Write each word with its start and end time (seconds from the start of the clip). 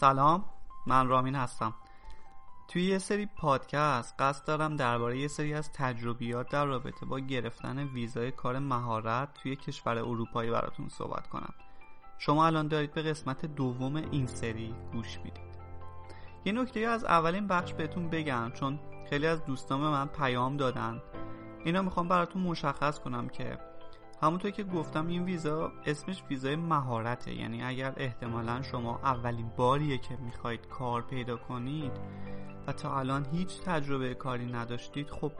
سلام 0.00 0.44
من 0.86 1.08
رامین 1.08 1.34
هستم. 1.34 1.74
توی 2.68 2.84
یه 2.84 2.98
سری 2.98 3.26
پادکست 3.26 4.14
قصد 4.18 4.46
دارم 4.46 4.76
درباره 4.76 5.18
یه 5.18 5.28
سری 5.28 5.54
از 5.54 5.72
تجربیات 5.72 6.48
در 6.48 6.64
رابطه 6.64 7.06
با 7.06 7.18
گرفتن 7.18 7.78
ویزای 7.78 8.30
کار 8.30 8.58
مهارت 8.58 9.34
توی 9.34 9.56
کشور 9.56 9.98
اروپایی 9.98 10.50
براتون 10.50 10.88
صحبت 10.88 11.26
کنم. 11.26 11.54
شما 12.18 12.46
الان 12.46 12.68
دارید 12.68 12.92
به 12.92 13.02
قسمت 13.02 13.46
دوم 13.46 13.96
این 13.96 14.26
سری 14.26 14.74
گوش 14.92 15.18
می‌دید. 15.18 15.56
یه 16.44 16.52
نکته 16.52 16.80
از 16.80 17.04
اولین 17.04 17.46
بخش 17.46 17.72
بهتون 17.72 18.10
بگم 18.10 18.50
چون 18.54 18.78
خیلی 19.10 19.26
از 19.26 19.44
دوستان 19.44 19.80
به 19.80 19.88
من 19.88 20.06
پیام 20.06 20.56
دادن. 20.56 21.02
اینا 21.64 21.82
می‌خوام 21.82 22.08
براتون 22.08 22.42
مشخص 22.42 22.98
کنم 22.98 23.28
که 23.28 23.58
همونطور 24.22 24.50
که 24.50 24.64
گفتم 24.64 25.06
این 25.06 25.24
ویزا 25.24 25.72
اسمش 25.86 26.22
ویزای 26.30 26.56
مهارته. 26.56 27.34
یعنی 27.34 27.62
اگر 27.62 27.94
احتمالا 27.96 28.62
شما 28.62 29.00
اولین 29.02 29.48
باریه 29.56 29.98
که 29.98 30.16
می‌خواید 30.16 30.68
کار 30.68 31.02
پیدا 31.02 31.36
کنید 31.36 31.92
و 32.66 32.72
تا 32.72 32.98
الان 32.98 33.26
هیچ 33.32 33.60
تجربه 33.60 34.14
کاری 34.14 34.46
نداشتید 34.46 35.10
خب 35.10 35.32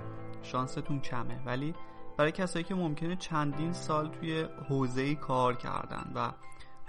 شانستون 0.43 1.01
کمه. 1.01 1.43
ولی 1.47 1.75
برای 2.17 2.33
کسایی 2.33 2.65
که 2.65 2.75
ممکنه 2.75 3.17
چندین 3.17 3.73
سال 3.73 4.09
توی 4.09 4.47
حوزه 4.69 5.15
کار 5.15 5.55
کردن 5.55 6.13
و 6.15 6.31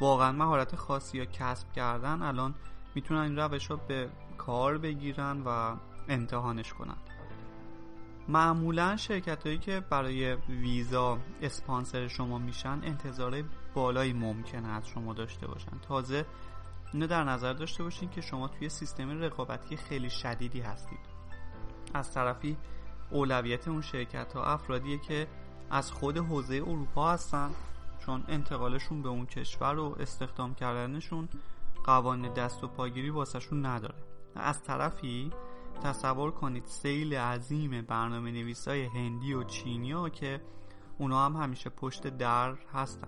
واقعا 0.02 0.32
مهارت 0.32 0.76
خاصی 0.76 1.18
یا 1.18 1.26
کسب 1.26 1.72
کردن 1.72 2.22
الان 2.22 2.56
می‌تونن 2.96 3.20
این 3.20 3.36
روش 3.36 3.72
رو 3.72 3.80
به 3.88 4.10
کار 4.38 4.78
بگیرن 4.78 5.42
و 5.46 5.76
امتحانش 6.10 6.74
کنن. 6.74 6.98
معمولا 8.28 8.96
شرکت 8.96 9.44
هایی 9.46 9.58
که 9.58 9.80
برای 9.80 10.34
ویزا 10.34 11.18
اسپانسر 11.42 12.08
شما 12.08 12.38
میشن 12.38 12.80
انتظار 12.84 13.44
بالایی 13.74 14.14
ممکنه 14.14 14.68
از 14.68 14.88
شما 14.88 15.14
داشته 15.14 15.48
باشن. 15.48 15.78
تازه 15.88 16.26
اینو 16.94 17.08
در 17.08 17.24
نظر 17.24 17.54
داشته 17.54 17.84
باشین 17.84 18.10
که 18.10 18.22
شما 18.22 18.48
توی 18.48 18.70
سیستم 18.70 19.22
رقابتی 19.22 19.78
خیلی 19.78 20.10
شدیدی 20.10 20.62
هستید. 20.62 21.00
از 21.94 22.14
طرفی 22.14 22.58
اولویت 23.12 23.68
اون 23.68 23.82
شرکت 23.82 24.34
ها 24.34 24.44
افرادیه 24.44 24.98
که 24.98 25.28
از 25.70 25.92
خود 25.92 26.18
حوزه 26.18 26.56
اروپا 26.56 27.12
هستن 27.12 27.52
چون 28.06 28.24
انتقالشون 28.28 29.02
به 29.02 29.10
اون 29.10 29.26
کشور 29.26 29.80
و 29.80 29.96
استخدام 30.00 30.56
کردنشون 30.56 31.30
قوانین 31.86 32.34
دست 32.34 32.64
و 32.64 32.68
پاگیری 32.68 33.10
واسهشون 33.10 33.66
نداره. 33.66 33.96
از 34.36 34.64
طرفی 34.64 35.32
تصور 35.78 36.32
کنید 36.32 36.66
سیل 36.66 37.14
عظیم 37.14 37.82
برنامه 37.82 38.32
نویسای 38.32 38.86
هندی 38.86 39.34
و 39.34 39.44
چینی 39.44 39.92
ها 39.92 40.10
که 40.10 40.42
اونا 40.98 41.26
هم 41.26 41.36
همیشه 41.36 41.70
پشت 41.70 42.08
در 42.08 42.56
هستن. 42.74 43.08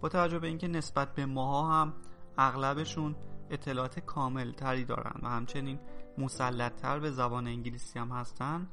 با 0.00 0.08
توجه 0.08 0.38
به 0.38 0.46
اینکه 0.46 0.68
نسبت 0.68 1.14
به 1.14 1.26
ماها 1.26 1.80
هم 1.80 1.92
اغلبشون 2.38 3.16
اطلاعات 3.50 4.00
کامل 4.00 4.52
تری 4.52 4.84
دارن 4.84 5.20
و 5.22 5.28
همچنین 5.28 5.78
مسلط 6.18 6.86
به 6.86 7.10
زبان 7.10 7.46
انگلیسی 7.46 7.98
هم 7.98 8.10
هستن 8.12 8.68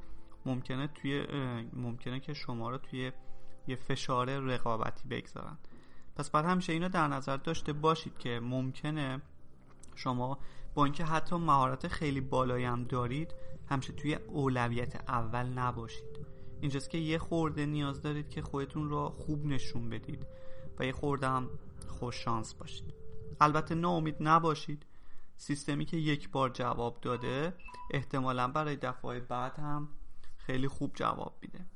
ممکنه 0.46 0.86
توی 0.86 1.26
ممکنه 1.72 2.20
که 2.20 2.34
شما 2.34 2.70
رو 2.70 2.78
توی 2.78 3.12
یه 3.66 3.76
فشار 3.76 4.38
رقابتی 4.38 5.08
بگذارن. 5.08 5.58
پس 6.16 6.30
بعد 6.30 6.44
همیشه 6.44 6.72
اینو 6.72 6.88
در 6.88 7.08
نظر 7.08 7.36
داشته 7.36 7.72
باشید 7.72 8.18
که 8.18 8.40
ممکنه 8.40 9.22
شما 9.94 10.38
با 10.78 10.84
اینکه 10.84 11.04
حتی 11.04 11.36
مهارت 11.36 11.88
خیلی 11.88 12.20
بالایی 12.20 12.64
هم 12.64 12.84
دارید 12.84 13.34
همیشه 13.68 13.92
توی 13.92 14.14
اولویت 14.14 15.10
اول 15.10 15.46
نباشید. 15.46 16.26
اینجاست 16.60 16.90
که 16.90 16.98
یه 16.98 17.18
خورده 17.18 17.66
نیاز 17.66 18.02
دارید 18.02 18.28
که 18.28 18.42
خودتون 18.42 18.90
رو 18.90 19.08
خوب 19.08 19.46
نشون 19.46 19.88
بدید 19.88 20.26
و 20.78 20.84
یه 20.84 20.92
خورده 20.92 21.28
هم 21.28 21.50
خوش 21.88 22.24
شانس 22.24 22.54
باشید. 22.54 22.94
البته 23.40 23.74
ناامید 23.74 24.16
نباشید. 24.20 24.86
سیستمی 25.36 25.84
که 25.84 25.96
یک 25.96 26.30
بار 26.30 26.50
جواب 26.50 27.00
داده 27.00 27.54
احتمالا 27.90 28.48
برای 28.48 28.76
دفعه 28.76 29.20
بعد 29.20 29.58
هم 29.58 29.88
خیلی 30.36 30.68
خوب 30.68 30.90
جواب 30.94 31.38
میده. 31.42 31.66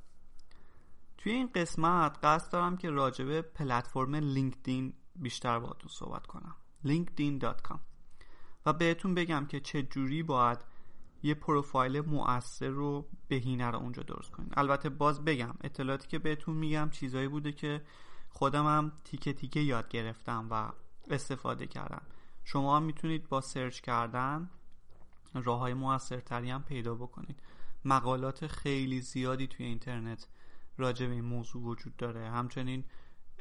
توی 1.18 1.32
این 1.32 1.50
قسمت 1.54 2.18
قصد 2.22 2.52
دارم 2.52 2.76
که 2.76 2.91
راجبه 2.91 3.42
پلتفرم 3.42 4.14
لینکدین 4.14 4.92
بیشتر 5.16 5.58
باهاتون 5.58 5.91
صحبت 5.91 6.26
کنم. 6.26 6.54
linkedin.com 6.84 7.91
و 8.66 8.72
بهتون 8.72 9.14
بگم 9.14 9.46
که 9.46 9.60
چه 9.60 9.82
جوری 9.82 10.22
باید 10.22 10.58
یه 11.22 11.34
پروفایل 11.34 12.00
مؤثر 12.00 12.68
رو 12.68 13.08
بهینه 13.28 13.70
رو 13.70 13.78
اونجا 13.78 14.02
درست 14.02 14.30
کنید 14.30 14.52
البته 14.56 14.88
باز 14.88 15.24
بگم 15.24 15.54
اطلاعاتی 15.64 16.08
که 16.08 16.18
بهتون 16.18 16.56
میگم 16.56 16.90
چیزایی 16.90 17.28
بوده 17.28 17.52
که 17.52 17.82
خودم 18.28 18.66
هم 18.66 18.92
تیکه 19.04 19.32
تیکه 19.32 19.60
یاد 19.60 19.88
گرفتم 19.88 20.48
و 20.50 20.72
استفاده 21.10 21.66
کردم. 21.66 22.02
شما 22.44 22.76
هم 22.76 22.82
می‌تونید 22.82 23.28
با 23.28 23.40
سرچ 23.40 23.80
کردن 23.80 24.50
راه 25.34 25.58
های 25.58 25.74
موثرتری 25.74 26.50
هم 26.50 26.62
پیدا 26.62 26.94
بکنید 26.94 27.42
مقالات 27.84 28.46
خیلی 28.46 29.00
زیادی 29.00 29.46
توی 29.46 29.66
اینترنت 29.66 30.26
راجع 30.78 31.06
به 31.06 31.12
این 31.12 31.24
موضوع 31.24 31.62
وجود 31.62 31.96
داره. 31.96 32.30
همچنین 32.30 32.84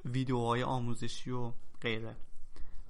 ویدیوهای 0.06 0.64
آموزشی 0.64 1.32
و 1.32 1.54
غیره. 1.82 2.16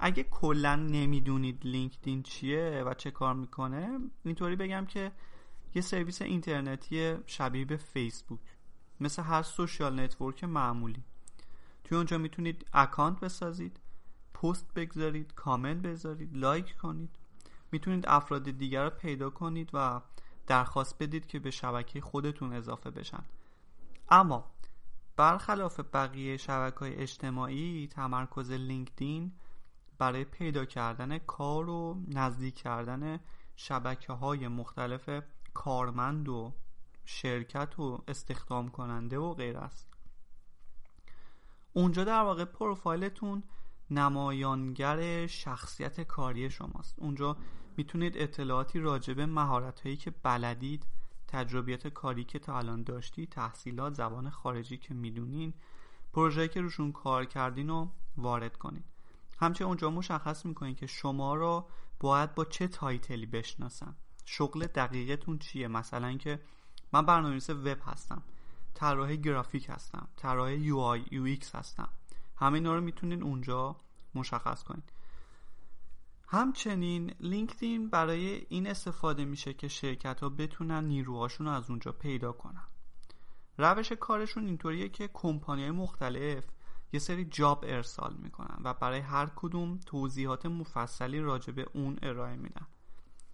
اگه 0.04 0.24
کلا 0.24 0.76
نمی‌دونید 0.76 1.66
لینکدین 1.66 2.24
چیه 2.24 2.84
و 2.86 2.94
چه 2.94 3.12
کار 3.12 3.34
می‌کنه 3.34 4.00
اینطوری 4.24 4.56
بگم 4.56 4.86
که 4.86 5.12
یه 5.76 5.82
سرویس 5.82 6.22
اینترنتی 6.22 7.16
شبیه 7.26 7.66
به 7.66 7.78
فیسبوک 7.78 8.40
مثل 9.00 9.22
هر 9.22 9.42
social 9.42 10.00
network 10.00 10.44
معمولی. 10.44 11.04
توی 11.84 11.98
اونجا 11.98 12.18
می‌تونید 12.18 12.66
اکانت 12.74 13.20
بسازید 13.20 13.80
پست 14.34 14.74
بگذارید 14.74 15.34
کامنت 15.34 15.82
بذارید 15.82 16.38
لایک 16.38 16.78
کنید. 16.78 17.10
می‌تونید 17.72 18.06
افراد 18.08 18.52
دیگر 18.52 18.84
رو 18.84 18.90
پیدا 18.90 19.30
کنید 19.30 19.70
و 19.74 20.02
درخواست 20.48 21.04
بدید 21.04 21.28
که 21.28 21.40
به 21.40 21.52
شبکه 21.52 22.02
خودتون 22.02 22.54
اضافه 22.54 22.92
بشن. 22.92 23.24
اما 24.10 24.52
برخلاف 25.16 25.80
بقیه 25.94 26.38
شبکه 26.38 26.80
های 26.80 26.96
اجتماعی 26.96 27.88
تمرکز 27.88 28.52
لینکدین 28.52 29.32
برای 30.02 30.24
پیدا 30.24 30.66
کردن 30.66 31.18
کار 31.18 31.70
و 31.70 32.02
نزدیک 32.08 32.56
کردن 32.56 33.20
شبکه 33.56 34.14
های 34.14 34.48
مختلف 34.48 35.10
کارمند 35.54 36.30
و 36.30 36.54
شرکت 37.06 37.80
و 37.80 38.04
استخدام 38.08 38.70
کننده 38.70 39.18
و 39.18 39.34
غیر 39.34 39.58
است 39.58 39.88
اونجا 41.74 42.04
در 42.04 42.22
واقع 42.22 42.46
پروفایلتون 42.46 43.44
نمایانگر 43.90 45.28
شخصیت 45.28 46.02
کاری 46.02 46.50
شماست. 46.50 47.00
اونجا 47.00 47.38
می‌تونید 47.78 48.18
اطلاعاتی 48.18 48.80
راجبه 48.80 49.26
مهارت 49.26 49.80
هایی 49.80 49.98
که 49.98 50.12
بلدید 50.12 50.86
تجربیات 51.28 51.88
کاری 51.88 52.24
که 52.24 52.40
تا 52.40 52.58
الان 52.58 52.84
داشتی 52.84 53.28
تحصیلات 53.28 53.94
زبان 53.94 54.30
خارجی 54.30 54.78
که 54.78 54.94
می‌دونین 54.94 55.54
پروژه‌ای 56.14 56.48
که 56.48 56.62
روشون 56.62 56.92
کار 56.92 57.26
کردین 57.26 57.68
رو 57.68 57.90
وارد 58.18 58.58
کنید. 58.58 58.91
همچنین 59.42 59.68
اونجا 59.68 59.90
مشخص 59.90 60.46
می‌کنین 60.46 60.76
که 60.76 60.88
شما 60.88 61.36
رو 61.36 61.68
باید 62.00 62.36
با 62.36 62.46
چه 62.46 62.68
title 62.68 63.16
ی 63.16 63.26
بشناسن. 63.26 63.96
شغل 64.26 64.66
دقیقتون 64.66 65.40
چیه؟ 65.40 65.68
مثلا 65.68 66.18
که 66.18 66.40
من 66.94 67.06
برنامه‌نویس 67.06 67.50
وب 67.50 67.78
هستم 67.86 68.24
طراح 68.74 69.16
گرافیک 69.16 69.70
هستم 69.70 70.08
طراح 70.18 70.54
UI 70.54 70.78
UX 70.78 71.56
هستم. 71.56 71.90
همه 72.38 72.54
اینا 72.54 72.76
رو 72.76 72.82
می‌تونین 72.82 73.24
اونجا 73.24 73.76
مشخص 74.16 74.64
کنید 74.64 74.94
همچنین 76.28 77.14
لینکدین 77.20 77.90
برای 77.90 78.46
این 78.50 78.68
استفاده 78.68 79.26
میشه 79.26 79.54
که 79.54 79.68
شرکت 79.68 80.20
ها 80.20 80.30
بتونن 80.30 80.84
نیروهاشون 80.84 81.48
رو 81.48 81.54
از 81.54 81.70
اونجا 81.70 81.92
پیدا 81.92 82.32
کنن. 82.32 82.68
روش 83.58 83.92
کارشون 83.92 84.46
اینطوریه 84.46 84.90
که 84.90 85.10
کمپانی 85.14 85.72
مختلف 85.72 86.46
یه 86.94 87.00
سری 87.00 87.26
job 87.26 87.66
ارسال 87.68 88.14
می‌کنن 88.14 88.58
و 88.64 88.74
برای 88.74 89.00
هر 89.00 89.32
کدوم 89.36 89.80
توضیحات 89.86 90.46
مفصلی 90.46 91.20
راجع 91.20 91.54
به 91.54 91.66
اون 91.74 92.00
ارائه 92.02 92.36
میدن. 92.36 92.68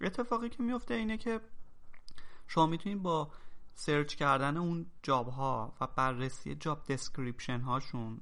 اتفاقی 0.02 0.50
که 0.50 0.64
میفته 0.64 0.94
اینه 0.94 1.18
که 1.18 1.42
شما 2.48 2.66
می‌تونید 2.66 3.02
با 3.02 3.32
search 3.74 4.16
کردن 4.16 4.58
اون 4.58 4.86
job 5.04 5.28
ها 5.28 5.76
و 5.82 5.88
بررسی 5.88 6.56
job 6.56 6.84
description 6.84 7.62
هاشون 7.62 8.22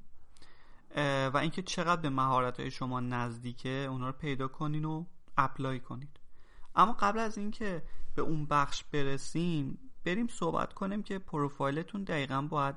و 1.33 1.37
اینکه 1.41 1.61
چقدر 1.61 2.01
به 2.01 2.09
مهارت 2.09 2.59
های 2.59 2.71
شما 2.71 2.99
نزدیکه 2.99 3.69
اونا 3.69 4.07
رو 4.07 4.13
پیدا 4.13 4.47
کنین 4.47 4.85
و 4.85 5.05
apply 5.37 5.79
کنید 5.79 6.19
اما 6.75 6.93
قبل 6.93 7.19
از 7.19 7.37
اینکه 7.37 7.83
به 8.15 8.21
اون 8.21 8.45
بخش 8.45 8.83
برسیم 8.83 9.79
بریم 10.05 10.27
صحبت 10.27 10.73
کنیم 10.73 11.03
که 11.03 11.19
پروفایلتون 11.19 12.03
دقیقا 12.03 12.41
باید 12.41 12.75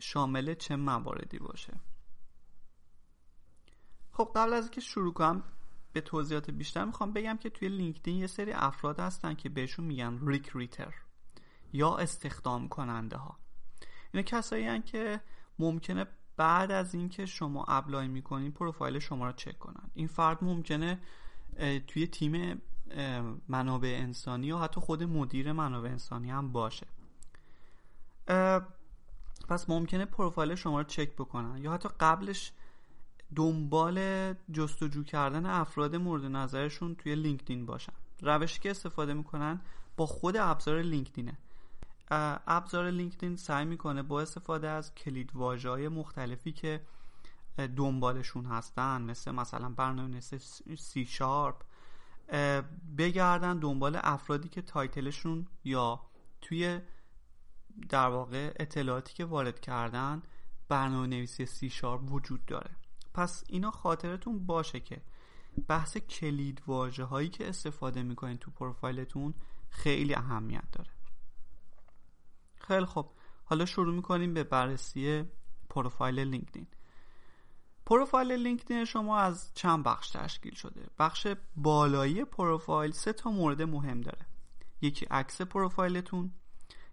شامل 0.00 0.54
چه 0.54 0.76
مواردی 0.76 1.38
باشه. 1.38 1.80
خب 4.12 4.32
قبل 4.34 4.52
از 4.52 4.64
اینکه 4.64 4.80
شروع 4.80 5.12
کنم 5.12 5.42
به 5.92 6.00
توضیحات 6.00 6.50
بیشتر 6.50 6.84
می‌خوام 6.84 7.12
بگم 7.12 7.36
که 7.36 7.50
توی 7.50 7.68
لینکدین 7.68 8.16
یه 8.16 8.26
سری 8.26 8.52
افراد 8.52 9.00
هستن 9.00 9.34
که 9.34 9.48
بهشون 9.48 9.84
میگن 9.84 10.18
recruiter 10.26 10.94
یا 11.72 11.96
استخدام 11.96 12.68
کننده 12.68 13.16
ها 13.16 13.38
اینا 14.12 14.22
کسایی 14.22 14.66
هن 14.66 14.82
که 14.82 15.20
ممکنه 15.58 16.06
بعد 16.36 16.70
از 16.70 16.94
اینکه 16.94 17.26
شما 17.26 17.64
apply 17.64 18.08
می‌کنین 18.08 18.52
پروفایل 18.52 18.98
شما 18.98 19.26
رو 19.26 19.32
چک 19.32 19.58
کنن. 19.58 19.90
این 19.94 20.06
فرد 20.06 20.44
ممکنه 20.44 21.00
توی 21.86 22.06
تیم 22.06 22.62
منابع 23.48 23.98
انسانی 24.02 24.46
یا 24.46 24.58
حتی 24.58 24.80
خود 24.80 25.02
مدیر 25.02 25.52
منابع 25.52 25.90
انسانی 25.90 26.30
هم 26.30 26.52
باشه. 26.52 26.86
پس 29.48 29.70
ممکنه 29.70 30.04
پروفایل 30.04 30.54
شما 30.54 30.80
رو 30.80 30.84
چک 30.84 31.12
بکنن. 31.12 31.58
یا 31.58 31.72
حتی 31.72 31.88
قبلش 32.00 32.52
دنبال 33.36 33.98
جستجو 34.52 35.02
کردن 35.02 35.46
افراد 35.46 35.96
مورد 35.96 36.24
نظرشون 36.24 36.94
توی 36.94 37.14
لینکدین 37.14 37.66
باشن. 37.66 37.92
روشی 38.22 38.60
که 38.60 38.70
استفاده 38.70 39.14
می‌کنن 39.14 39.60
با 39.96 40.06
خود 40.06 40.36
ابزار 40.36 40.82
لینکدینه. 40.82 41.38
ابزار 42.46 42.90
لینکدین 42.90 43.36
سعی 43.36 43.64
می‌کنه 43.64 44.02
با 44.02 44.20
استفاده 44.20 44.68
از 44.68 44.94
کلید 44.94 45.30
های 45.64 45.88
مختلفی 45.88 46.52
که 46.52 46.80
دنبالشون 47.76 48.44
هستن 48.44 49.02
مثل 49.02 49.30
مثلا 49.30 49.68
برنامه 49.68 50.20
سی 50.76 51.06
شارپ 51.06 51.62
بگردن 52.98 53.58
دنبال 53.58 54.00
افرادی 54.02 54.48
که 54.48 54.62
title 54.62 55.09
شون 55.09 55.46
یا 55.64 56.00
توی 56.40 56.80
در 57.88 58.08
واقع 58.08 58.54
اطلاعاتی 58.56 59.14
که 59.14 59.24
وارد 59.24 59.60
کردن 59.60 60.22
برنامه 60.68 61.06
نویسی 61.06 61.46
سی 61.46 61.70
شارپ 61.70 62.12
وجود 62.12 62.44
داره. 62.44 62.76
پس 63.14 63.44
اینا 63.48 63.70
خاطرتون 63.70 64.46
باشه 64.46 64.80
که 64.80 65.02
بحث 65.68 65.96
کلید 65.96 66.62
واژه 66.66 67.04
هایی 67.04 67.28
که 67.28 67.48
استفاده 67.48 68.02
می‌کنین 68.02 68.36
تو 68.36 68.50
پروفایلتون 68.50 69.34
خیلی 69.68 70.14
اهمیت 70.14 70.70
داره. 70.72 70.90
خیلی 72.56 72.86
خب 72.86 73.10
حالا 73.44 73.64
شروع 73.64 73.94
می‌کنیم 73.94 74.34
به 74.34 74.44
بررسی 74.44 75.24
پروفایل 75.68 76.18
لینکدین. 76.18 76.66
پروفایل 77.86 78.32
لینکدین 78.32 78.84
شما 78.84 79.18
از 79.18 79.50
چند 79.54 79.84
بخش 79.84 80.10
تشکیل 80.10 80.54
شده؟ 80.54 80.86
بخش 80.98 81.26
بالایی 81.56 82.24
پروفایل 82.24 82.90
سه 82.90 83.12
تا 83.12 83.30
مورد 83.30 83.62
مهم 83.62 84.00
داره. 84.00 84.26
یکی 84.80 85.06
عکس 85.06 85.42
پروفایلتون 85.42 86.32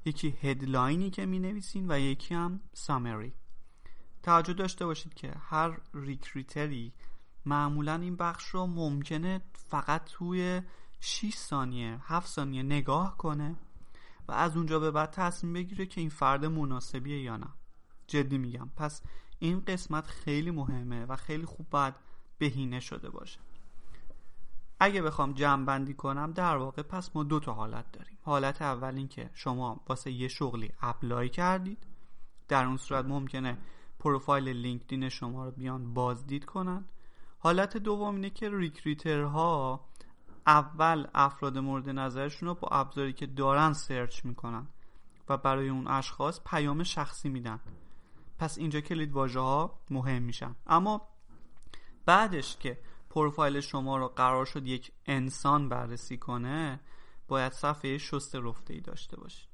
یکی 0.05 0.37
headline 0.41 1.02
ی 1.02 1.09
که 1.09 1.25
می 1.25 1.39
نویسین 1.39 1.91
و 1.91 1.99
یکی 1.99 2.35
هم 2.35 2.59
summary 2.73 3.33
توجه 4.23 4.53
داشته 4.53 4.85
باشید 4.85 5.13
که 5.13 5.33
هر 5.39 5.79
recruiter 5.93 6.83
ی 6.83 6.93
معمولا 7.45 7.95
این 7.95 8.15
بخش 8.15 8.47
رو 8.47 8.67
ممکنه 8.67 9.41
فقط 9.53 10.05
توی 10.05 10.61
6 10.99 11.35
ثانیه 11.35 11.99
7 12.03 12.27
ثانیه 12.27 12.63
نگاه 12.63 13.17
کنه 13.17 13.55
و 14.27 14.31
از 14.31 14.57
اونجا 14.57 14.79
به 14.79 14.91
بعد 14.91 15.11
تصمیم 15.11 15.53
بگیره 15.53 15.85
که 15.85 16.01
این 16.01 16.09
فرد 16.09 16.45
مناسبیه 16.45 17.21
یا 17.21 17.37
نه. 17.37 17.47
جدی 18.07 18.37
میگم. 18.37 18.69
پس 18.75 19.01
این 19.39 19.59
قسمت 19.59 20.07
خیلی 20.07 20.51
مهمه 20.51 21.05
و 21.05 21.15
خیلی 21.15 21.45
خوب 21.45 21.69
باید 21.69 21.93
بهینه 22.37 22.79
شده 22.79 23.09
باشه. 23.09 23.39
اگه 24.83 25.01
بخوام 25.01 25.33
جمع 25.33 25.65
بندی 25.65 25.93
کنم 25.93 26.31
در 26.31 26.57
واقع 26.57 26.81
پس 26.81 27.15
ما 27.15 27.23
دو 27.23 27.39
تا 27.39 27.53
حالت 27.53 27.91
داریم. 27.91 28.17
حالت 28.21 28.61
اول 28.61 28.95
این 28.95 29.07
که 29.07 29.29
شما 29.33 29.83
واسه 29.89 30.11
یه 30.11 30.27
شغلی 30.27 30.71
apply 30.81 31.29
کردید. 31.29 31.87
در 32.47 32.65
اون 32.65 32.77
صورت 32.77 33.05
ممکنه 33.05 33.57
پروفایل 33.99 34.49
لینکدین 34.49 35.09
شما 35.09 35.45
رو 35.45 35.51
بیان 35.51 35.93
بازدید 35.93 36.45
کنن. 36.45 36.85
حالت 37.39 37.77
دوم 37.77 38.15
اینه 38.15 38.29
که 38.29 38.49
recruiter 38.49 39.72
ها 39.72 39.85
اول 40.47 41.07
افراد 41.13 41.57
مورد 41.57 41.89
نظرشون 41.89 42.49
رو 42.49 42.55
با 42.55 42.67
ابزاری 42.67 43.13
که 43.13 43.25
دارن 43.25 43.73
سرچ 43.73 44.25
می‌کنن 44.25 44.67
و 45.29 45.37
برای 45.37 45.69
اون 45.69 45.87
اشخاص 45.87 46.41
پیام 46.45 46.83
شخصی 46.83 47.29
میدن. 47.29 47.59
پس 48.37 48.57
اینجا 48.57 48.81
کلید 48.81 49.11
واژه 49.11 49.39
ها 49.39 49.79
مهم 49.89 50.21
میشن. 50.23 50.55
اما 50.67 51.01
بعدش 52.05 52.57
که 52.57 52.79
پروفایل 53.13 53.59
شما 53.59 53.97
رو 53.97 54.07
قرار 54.07 54.45
شد 54.45 54.67
یک 54.67 54.91
انسان 55.05 55.69
بررسی 55.69 56.17
کنه 56.17 56.79
باید 57.27 57.53
صفحه 57.53 57.97
شست 57.97 58.35
رفته 58.35 58.73
ای 58.73 58.79
داشته 58.79 59.17
باشید. 59.17 59.49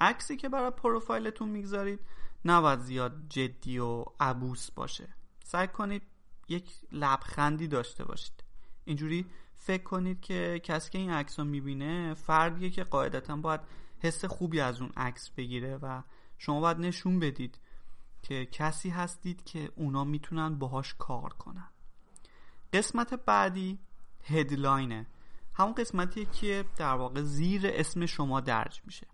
عکسی 0.00 0.36
که 0.36 0.48
برای 0.48 0.70
پروفایلتون 0.70 1.48
می‌گذارید 1.48 2.00
نباید 2.44 2.78
زیاد 2.78 3.28
جدی 3.28 3.78
و 3.78 4.04
عبوس 4.20 4.70
باشه. 4.70 5.08
سعی 5.44 5.68
کنید 5.68 6.02
یک 6.48 6.70
لبخندی 6.92 7.68
داشته 7.68 8.04
باشید. 8.04 8.44
اینجوری 8.84 9.26
فکر 9.54 9.82
کنید 9.82 10.20
که 10.20 10.60
کسی 10.64 10.90
که 10.90 10.98
این 10.98 11.10
عکس 11.10 11.38
رو 11.38 11.44
می‌بینه 11.44 12.14
فردیه 12.14 12.70
که 12.70 12.84
قاعدتا 12.84 13.36
باید 13.36 13.60
حس 13.98 14.24
خوبی 14.24 14.60
از 14.60 14.80
اون 14.80 14.92
عکس 14.96 15.30
بگیره 15.30 15.76
و 15.76 16.02
شما 16.38 16.60
باید 16.60 16.78
نشون 16.78 17.18
بدید 17.18 17.58
که 18.22 18.46
کسی 18.46 18.88
هستید 18.90 19.44
که 19.44 19.72
اونا 19.76 20.04
می‌تونن 20.04 20.58
باهاش 20.58 20.94
کار 20.94 21.32
کنن. 21.32 21.70
قسمت 22.72 23.14
بعدی 23.14 23.78
هدلاینه 24.24 25.06
همون 25.54 25.74
قسمتیه 25.74 26.24
که 26.24 26.64
در 26.76 26.94
واقع 26.94 27.22
زیر 27.22 27.62
اسم 27.64 28.06
شما 28.06 28.40
درج 28.40 28.80
میشه. 28.84 29.06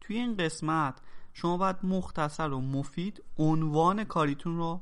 توی 0.00 0.16
این 0.16 0.36
قسمت 0.36 1.00
شما 1.32 1.56
باید 1.56 1.76
مختصر 1.82 2.48
و 2.48 2.60
مفید 2.60 3.22
عنوان 3.38 4.04
کاریتون 4.04 4.56
رو 4.56 4.80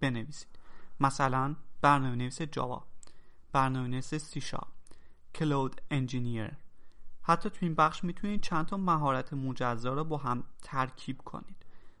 بنویسید. 0.00 0.58
مثلا 1.00 1.56
برنامه 1.80 2.16
نویس 2.16 2.42
جاوا 2.42 2.86
برنامه 3.52 3.88
نویس 3.88 4.14
سیشا 4.14 4.60
کلود 5.34 5.80
انجینیر 5.90 6.50
حتی 7.22 7.50
تو 7.50 7.58
این 7.60 7.74
بخش 7.74 8.04
می‌تونید 8.04 8.40
چند 8.40 8.66
تا 8.66 8.76
مهارت 8.76 9.32
مجزا 9.32 9.94
رو 9.94 10.04
با 10.04 10.16
هم 10.16 10.44
ترکیب 10.62 11.22
کنید. 11.22 11.56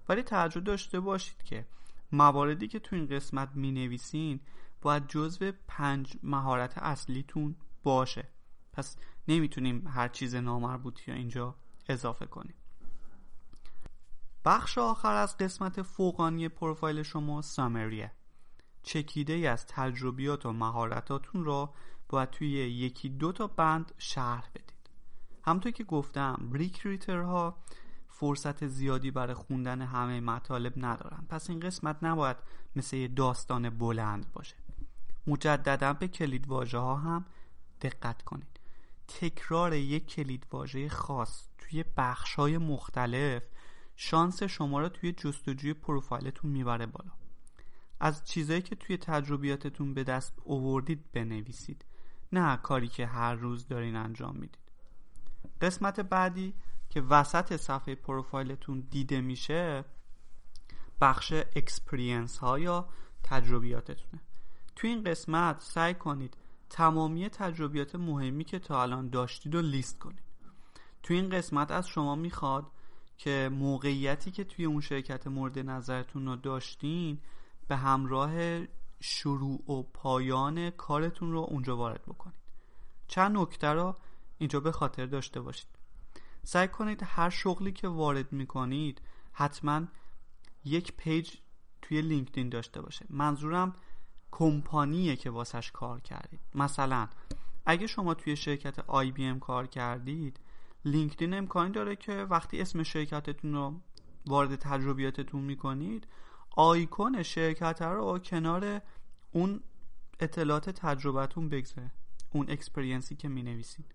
ولی 0.08 0.22
توجه 0.22 0.60
داشته 0.60 1.00
باشید 1.00 1.42
که 1.42 1.66
مواردی 2.12 2.68
که 2.68 2.78
تو 2.78 2.96
این 2.96 3.06
قسمت 3.06 3.48
می 3.54 3.72
نویسین 3.72 4.40
باید 4.82 5.08
جزو 5.08 5.52
پنج 5.68 6.16
مهارت 6.22 6.78
اصلیتون 6.78 7.56
باشه. 7.82 8.28
پس 8.72 8.96
نمی‌تونیم 9.28 9.88
هر 9.88 10.08
چیز 10.08 10.34
نامربوطی 10.34 11.10
یا 11.10 11.16
اینجا 11.16 11.54
اضافه 11.88 12.26
کنیم. 12.26 12.54
بخش 14.44 14.78
آخر 14.78 15.14
از 15.14 15.36
قسمت 15.36 15.82
فوقانی 15.82 16.48
پروفایل 16.48 17.02
شما 17.02 17.42
سامریه. 17.42 18.12
چکیده 18.82 19.32
ای 19.32 19.46
از 19.46 19.66
تجربیات 19.66 20.46
و 20.46 20.52
مهارتاتون 20.52 21.44
را 21.44 21.74
باید 22.08 22.30
توی 22.30 22.48
یکی 22.50 23.08
دو 23.08 23.32
تا 23.32 23.46
بند 23.46 23.92
شرح 23.98 24.48
بدید. 24.54 24.90
همطور 25.42 25.72
که 25.72 25.84
گفتم 25.84 26.50
ریکریترها 26.52 27.58
فرصت 28.08 28.66
زیادی 28.66 29.10
برای 29.10 29.34
خوندن 29.34 29.82
همه 29.82 30.20
مطالب 30.20 30.72
ندارن. 30.76 31.26
پس 31.28 31.50
این 31.50 31.60
قسمت 31.60 31.96
نباید 32.02 32.36
مثل 32.76 32.96
یه 32.96 33.08
داستان 33.08 33.70
بلند 33.70 34.32
باشه. 34.32 34.56
مجددا 35.26 35.92
به 35.92 36.08
کلید 36.08 36.48
واژه 36.48 36.78
ها 36.78 36.96
هم 36.96 37.24
دقت 37.80 38.22
کنید. 38.22 38.60
تکرار 39.08 39.72
یک 39.72 40.06
کلید 40.06 40.46
واژه 40.52 40.88
خاص 40.88 41.48
توی 41.58 41.84
بخش 41.96 42.34
های 42.34 42.58
مختلف 42.58 43.42
شانس 43.96 44.42
شما 44.42 44.80
را 44.80 44.88
توی 44.88 45.12
جستجوی 45.12 45.74
پروفایلتون 45.74 46.50
می‌بره 46.50 46.86
بالا. 46.86 47.10
از 48.00 48.24
چیزایی 48.24 48.62
که 48.62 48.76
توی 48.76 48.96
تجربیاتتون 48.96 49.94
به 49.94 50.04
دست 50.04 50.34
اووردید 50.44 51.12
بنویسید. 51.12 51.84
نه 52.32 52.56
کاری 52.56 52.88
که 52.88 53.06
هر 53.06 53.34
روز 53.34 53.68
دارین 53.68 53.96
انجام 53.96 54.36
می‌دید. 54.36 54.58
قسمت 55.60 56.00
بعدی 56.00 56.54
که 56.90 57.00
وسط 57.00 57.56
صفحه 57.56 57.94
پروفایلتون 57.94 58.80
دیده 58.80 59.20
میشه 59.20 59.84
بخش 61.00 61.32
اکسپریانس 61.32 62.38
ها 62.38 62.58
یا 62.58 62.88
تجربیاتتونه. 63.22 64.22
توی 64.76 64.90
این 64.90 65.04
قسمت 65.04 65.60
سعی 65.60 65.94
کنید 65.94 66.36
تمامی 66.70 67.28
تجربیات 67.28 67.94
مهمی 67.94 68.44
که 68.44 68.58
تا 68.58 68.82
الان 68.82 69.08
داشتید 69.08 69.54
رو 69.54 69.60
لیست 69.60 69.98
کنید. 69.98 70.22
توی 71.02 71.16
این 71.16 71.28
قسمت 71.28 71.70
از 71.70 71.88
شما 71.88 72.14
می‌خواد 72.14 72.66
که 73.16 73.50
موقعیتی 73.52 74.30
که 74.30 74.44
توی 74.44 74.64
اون 74.64 74.80
شرکت 74.80 75.26
مورد 75.26 75.58
نظرتون 75.58 76.26
رو 76.26 76.36
داشتین 76.36 77.18
به 77.68 77.76
همراه 77.76 78.64
شروع 79.00 79.72
و 79.72 79.82
پایان 79.82 80.70
کارتون 80.70 81.32
رو 81.32 81.38
اونجا 81.38 81.76
وارد 81.76 82.02
بکنید. 82.02 82.40
چند 83.08 83.36
نکته 83.36 83.68
رو 83.68 83.94
اینجا 84.38 84.60
به 84.60 84.72
خاطر 84.72 85.06
داشته 85.06 85.40
باشید. 85.40 85.68
سعی 86.42 86.68
کنید 86.68 87.00
هر 87.04 87.30
شغلی 87.30 87.72
که 87.72 87.88
وارد 87.88 88.32
می‌کنید 88.32 89.02
حتما 89.32 89.82
یک 90.64 90.92
page 90.96 91.34
توی 91.82 92.00
لینکدین 92.00 92.48
داشته 92.48 92.82
باشه. 92.82 93.06
منظورم 93.10 93.74
کمپانیه 94.30 95.16
که 95.16 95.30
واسش 95.30 95.70
کار 95.70 96.00
کردید. 96.00 96.40
مثلا 96.54 97.08
اگه 97.66 97.86
شما 97.86 98.14
توی 98.14 98.36
شرکت 98.36 98.78
IBM 98.78 99.40
کار 99.40 99.66
کردید 99.66 100.40
لینکدین 100.84 101.34
امکانی 101.34 101.72
داره 101.72 101.96
که 101.96 102.12
وقتی 102.12 102.60
اسم 102.60 102.82
شرکتتون 102.82 103.54
رو 103.54 103.80
وارد 104.26 104.56
تجربیاتتون 104.56 105.42
می‌کنید 105.42 106.06
آیکون 106.50 107.22
شرکت 107.22 107.82
رو 107.82 108.18
کنار 108.18 108.82
اون 109.32 109.60
اطلاعات 110.20 110.70
تجربتون 110.70 111.48
بگذاره 111.48 111.90
اون 112.32 112.50
اکسپریانسی 112.50 113.16
که 113.16 113.28
می 113.28 113.42
نویسید 113.42 113.94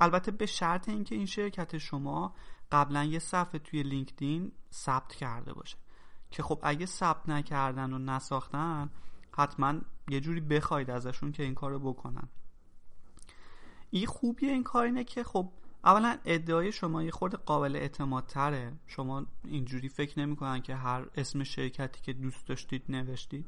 البته 0.00 0.30
به 0.30 0.46
شرط 0.46 0.88
اینکه 0.88 1.14
این 1.14 1.26
شرکت 1.26 1.78
شما 1.78 2.34
قبلا 2.72 3.04
یه 3.04 3.18
صفحه 3.18 3.58
توی 3.58 3.82
لینکدین 3.82 4.52
ثبت 4.72 5.14
کرده 5.14 5.52
باشه. 5.52 5.76
که 6.30 6.42
خب 6.42 6.60
اگه 6.62 6.86
ثبت 6.86 7.28
نکردن 7.28 7.92
و 7.92 7.98
نساختن 7.98 8.90
حتما 9.38 9.74
یه 10.08 10.20
جوری 10.20 10.40
بخواید 10.40 10.90
ازشون 10.90 11.32
که 11.32 11.42
این 11.42 11.54
کارو 11.54 11.78
بکنن. 11.78 12.28
این 13.90 14.06
خوبی 14.06 14.46
این 14.46 14.62
کار 14.62 14.84
اینه 14.84 15.04
که 15.04 15.24
خب 15.24 15.52
اولا 15.84 16.18
ادعای 16.24 16.72
شما 16.72 17.02
یه 17.02 17.10
خورده 17.10 17.36
قابل 17.36 17.76
اعتماد 17.76 18.26
تره 18.26 18.72
شما 18.86 19.26
اینجوری 19.44 19.88
فکر 19.88 20.20
نمی‌کنن 20.20 20.62
که 20.62 20.74
هر 20.74 21.06
اسم 21.14 21.44
شرکتی 21.44 22.00
که 22.02 22.12
دوست 22.12 22.46
داشتید 22.46 22.84
نوشتید. 22.88 23.46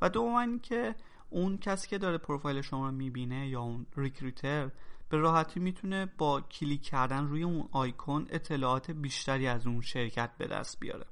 و 0.00 0.08
دوم 0.08 0.58
که 0.58 0.94
اون 1.30 1.58
کسی 1.58 1.88
که 1.88 1.98
داره 1.98 2.18
پروفایل 2.18 2.60
شما 2.60 2.86
رو 2.86 2.92
می‌بینه 2.92 3.48
یا 3.48 3.60
اون 3.60 3.86
recruiter 3.96 4.70
به 5.08 5.16
راحتی 5.16 5.60
می‌تونه 5.60 6.06
با 6.18 6.40
کلیک 6.40 6.82
کردن 6.82 7.26
روی 7.26 7.42
اون 7.42 7.68
آیکون 7.72 8.26
اطلاعات 8.30 8.90
بیشتری 8.90 9.46
از 9.46 9.66
اون 9.66 9.80
شرکت 9.80 10.30
به 10.38 10.46
دست 10.46 10.80
بیاره. 10.80 11.06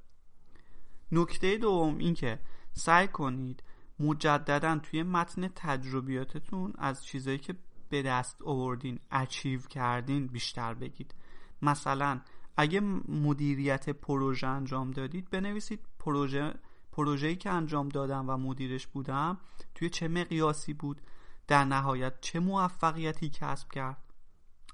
نکته 1.13 1.59
دوم 1.59 1.99
این 1.99 2.15
که 2.15 2.39
سعی 2.73 3.09
کنید 3.09 3.63
مجددا 4.01 4.79
توی 4.79 5.03
متن 5.03 5.49
تجربیاتتون 5.49 6.73
از 6.79 7.05
چیزایی 7.05 7.39
که 7.39 7.55
به 7.89 8.03
دست 8.03 8.43
آوردین 8.43 8.99
achieve 9.11 9.61
کردین 9.61 10.27
بیشتر 10.27 10.75
بگید. 10.75 11.15
مثلا 11.63 12.21
اگه 12.57 12.81
مدیریت 13.09 13.91
پروژه 13.91 14.47
انجام 14.47 14.91
دادید 14.91 15.31
بنویسید 15.31 15.81
پروژه 15.99 16.55
پروژه‌ای 16.93 17.37
که 17.37 17.51
انجام 17.51 17.89
دادم 17.89 18.31
و 18.31 18.37
مدیرش 18.37 18.87
بودم 18.87 19.39
توی 19.75 19.91
چه 19.91 20.09
مقیاسی 20.09 20.73
بود 20.73 21.01
در 21.47 21.65
نهایت 21.65 22.21
چه 22.21 22.41
موفقیتی 22.41 23.29
کسب 23.29 23.73
کرد. 23.73 24.03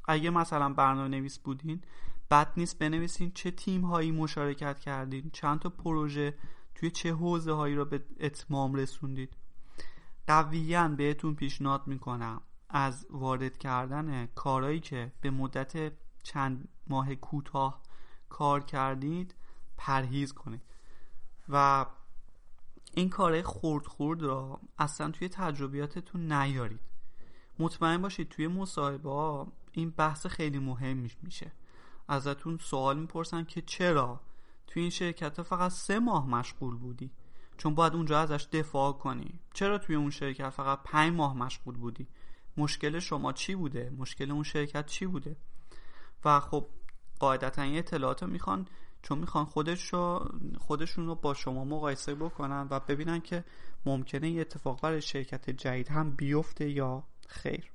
اگه 0.09 0.31
مثلا 0.31 0.69
برنامه 0.69 1.09
نویس 1.09 1.39
بودین 1.39 1.83
بد 2.31 2.53
نیست 2.57 2.79
بنویسین 2.79 3.33
چه 3.35 3.51
تیم 3.51 3.81
هایی 3.81 4.11
مشارکت 4.11 4.79
کردین 4.79 5.31
چند 5.33 5.59
تا 5.59 5.69
پروژه 5.69 6.35
توی 6.75 6.91
چه 6.91 7.15
حوزه 7.15 7.53
هایی 7.53 7.75
رو 7.75 7.85
به 7.85 8.03
اتمام 8.21 8.75
رسوندید؟ 8.75 9.37
قویا 10.27 10.89
بهتون 10.89 11.35
پیشنهاد 11.35 11.87
می‌کنم 11.87 12.41
از 12.69 13.07
وارد 13.11 13.59
کردن 13.59 14.27
کارهایی 14.27 14.81
که 14.81 15.13
به 15.21 15.31
مدت 15.31 15.93
چند 16.23 16.69
ماه 16.87 17.15
کوتاه 17.15 17.83
کار 18.29 18.65
کردید 18.65 19.35
پرهیز 19.77 20.33
کنید. 20.33 20.63
و 21.49 21.87
این 22.95 23.09
کارهای 23.09 23.43
خورد 23.43 23.87
خورد 23.87 24.23
را 24.23 24.61
اصلا 24.79 25.11
توی 25.11 25.29
تجربیاتتون 25.29 26.33
نیارید. 26.33 26.81
مطمئن 27.59 28.03
باشید 28.03 28.29
توی 28.29 28.49
مصاحبه 28.49 29.47
این 29.73 29.91
بحث 29.91 30.27
خیلی 30.27 30.59
مهم 30.59 31.09
میشه. 31.23 31.53
ازتون 32.09 32.59
سوال 32.59 32.99
می‌پرسن 32.99 33.45
که 33.45 33.63
چرا 33.63 34.21
توی 34.73 34.83
این 34.83 34.91
شرکت 34.91 35.43
فقط 35.43 35.71
سه 35.71 35.99
ماه 35.99 36.29
مشغول 36.29 36.77
بودی. 36.77 37.11
چون 37.57 37.75
باید 37.75 37.95
اونجا 37.95 38.21
ازش 38.21 38.49
دفاع 38.53 38.93
کنی. 38.93 39.41
چرا 39.55 39.79
توی 39.79 39.97
اون 39.97 40.11
شرکت 40.11 40.51
فقط 40.51 40.83
پنج 40.85 41.13
ماه 41.13 41.37
مشغول 41.37 41.77
بودی؟ 41.77 42.07
مشکل 42.57 42.99
شما 42.99 43.33
چی 43.33 43.55
بوده؟ 43.55 43.91
مشکل 43.99 44.31
اون 44.31 44.43
شرکت 44.43 44.87
چی 44.87 45.07
بوده؟ 45.07 45.37
و 46.25 46.41
خب 46.41 46.67
قاعدتا 47.19 47.63
این 47.63 47.79
اطلاعات 47.79 48.23
رو 48.23 48.29
می‌خوان 48.29 48.67
چون 49.03 49.19
می‌خوان 49.19 49.45
خودش 49.45 49.95
خودشون 50.59 51.07
رو 51.07 51.15
با 51.15 51.35
شما 51.35 51.65
مقایسه 51.65 52.15
بکنن 52.15 52.67
و 52.71 52.81
ببینن 52.81 53.21
که 53.21 53.45
ممکنه 53.87 54.31
یه 54.31 54.41
اتفاق 54.41 54.81
برای 54.81 55.03
شرکت 55.03 55.51
جدید 55.51 55.89
هم 55.89 56.11
بیفته 56.11 56.71
یا 56.71 57.05
خیر. 57.29 57.71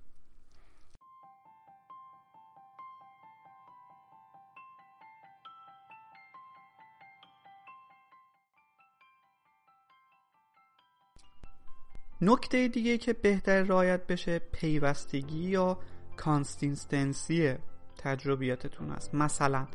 نکته 12.21 12.67
دیگه 12.67 12.97
که 12.97 13.13
بهتر 13.13 13.61
رعایت 13.61 14.07
بشه 14.07 14.39
پیوستگی 14.39 15.49
یا 15.49 15.79
consistency 16.17 17.55
تجربیاتتون 17.97 18.91
است. 18.91 19.15
مثلا 19.15 19.67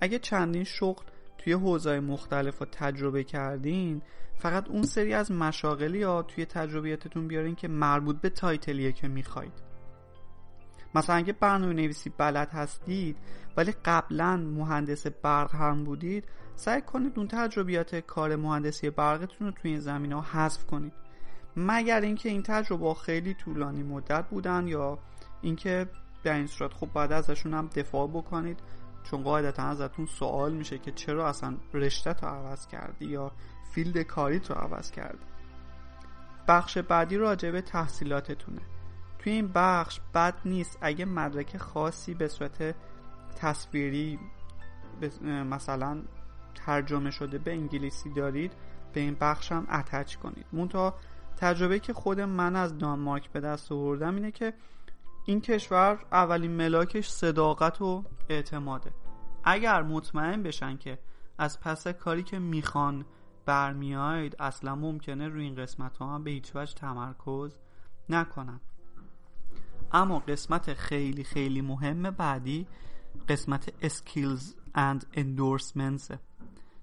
اگه 0.00 0.18
چندین 0.18 0.64
شغل 0.64 1.04
توی 1.38 1.52
حوزه‌های 1.52 2.00
مختلف 2.00 2.58
رو 2.58 2.66
تجربه 2.72 3.24
کردین 3.24 4.02
فقط 4.38 4.68
اون 4.68 4.82
سری 4.82 5.14
از 5.14 5.32
مشاغلی 5.32 6.02
ها 6.02 6.22
توی 6.22 6.44
تجربیاتتون 6.44 7.28
بیارین 7.28 7.54
که 7.54 7.68
مربوط 7.68 8.20
به 8.20 8.30
title 8.30 8.74
یه 8.74 8.92
که 8.92 9.08
می‌خواید. 9.08 9.52
مثلا 10.94 11.16
اگه 11.16 11.32
برنامه 11.32 11.72
نویسی 11.72 12.10
بلد 12.18 12.48
هستید 12.50 13.16
ولی 13.56 13.72
قبلا 13.84 14.36
مهندس 14.36 15.06
برق 15.06 15.54
هم 15.54 15.84
بودید 15.84 16.24
سعی 16.56 16.80
کنید 16.80 17.12
اون 17.16 17.28
تجربیات 17.28 17.94
کار 17.94 18.36
مهندسی 18.36 18.90
برقتون 18.90 19.46
رو 19.46 19.52
توی 19.52 19.70
این 19.70 19.80
زمین 19.80 20.12
ها 20.12 20.20
حذف 20.20 20.66
کنید. 20.66 20.92
مگر 21.58 22.00
اینکه 22.00 22.28
این 22.28 22.42
تجربه 22.42 22.94
خیلی 22.94 23.34
طولانی 23.34 23.82
مدت 23.82 24.28
بودن 24.28 24.68
یا 24.68 24.98
اینکه 25.42 25.86
در 26.24 26.34
این 26.34 26.46
صورت 26.46 26.74
خب 26.74 26.88
بعد 26.94 27.12
ازشون 27.12 27.54
هم 27.54 27.66
دفاع 27.66 28.08
بکنید؟ 28.08 28.58
چون 29.02 29.22
قاعدتا 29.22 29.62
ازتون 29.62 30.06
سوال 30.06 30.52
میشه 30.52 30.78
که 30.78 30.92
چرا 30.92 31.28
اصلا 31.28 31.56
رشته 31.74 32.12
تو 32.12 32.26
عوض 32.26 32.66
کردی 32.66 33.06
یا 33.06 33.32
فیلد 33.72 33.98
کاری 33.98 34.40
تو 34.40 34.54
عوض 34.54 34.90
کردی؟ 34.90 35.24
بخش 36.48 36.78
بعدی 36.78 37.16
راجع 37.16 37.50
به 37.50 37.60
تحصیلاتتونه. 37.60 38.60
توی 39.18 39.32
این 39.32 39.50
بخش 39.54 40.00
بد 40.14 40.34
نیست 40.44 40.78
اگه 40.80 41.04
مدرک 41.04 41.56
خاصی 41.56 42.14
به 42.14 42.28
صورت 42.28 42.74
تصویری 43.36 44.18
مثلا 45.24 46.02
ترجمه 46.54 47.10
شده 47.10 47.38
به 47.38 47.52
انگلیسی 47.52 48.10
دارید 48.10 48.52
به 48.92 49.00
این 49.00 49.16
بخش 49.20 49.52
هم 49.52 49.66
اتچ 49.70 50.16
کنید. 50.16 50.46
مونتا 50.52 50.94
تجربه 51.38 51.78
که 51.78 51.92
خود 51.92 52.20
من 52.20 52.56
از 52.56 52.78
دانمارک 52.78 53.30
به 53.30 53.40
دست 53.40 53.72
آوردم 53.72 54.14
اینه 54.14 54.30
که 54.30 54.54
این 55.24 55.40
کشور 55.40 56.06
اولین 56.12 56.50
ملاکش 56.50 57.08
صداقت 57.08 57.82
و 57.82 58.04
اعتماده. 58.28 58.90
اگر 59.44 59.82
مطمئن 59.82 60.42
بشن 60.42 60.76
که 60.76 60.98
از 61.38 61.60
پس 61.60 61.88
کاری 61.88 62.22
که 62.22 62.38
می‌خوان 62.38 63.04
برمیاید 63.46 64.36
اصلا 64.38 64.74
ممکنه 64.74 65.28
روی 65.28 65.44
این 65.44 65.54
قسمت 65.54 65.96
ها 65.96 66.14
هم 66.14 66.24
به 66.24 66.30
هیچ 66.30 66.52
وجه 66.56 66.74
تمرکز 66.74 67.56
نکنن. 68.08 68.60
اما 69.92 70.18
قسمت 70.18 70.74
خیلی 70.74 71.24
خیلی 71.24 71.60
مهم 71.60 72.02
بعدی 72.02 72.66
قسمت 73.28 73.88
skills 73.88 74.42
and 74.76 75.00
endorsements 75.16 76.12